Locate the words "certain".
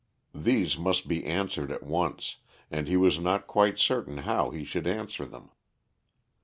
3.77-4.17